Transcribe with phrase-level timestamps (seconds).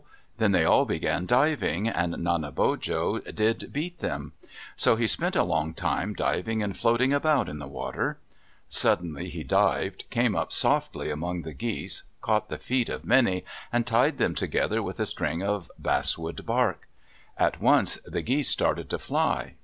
[0.39, 4.33] Then they all began diving, and Nanebojo did beat them.
[4.75, 8.17] So he spent a long time diving and floating about in the water.
[8.67, 13.85] Suddenly he dived, came up softly among the geese, caught the feet of many, and
[13.85, 16.87] tied them together with a string of basswood bark.
[17.37, 19.53] At once the geese started to fly.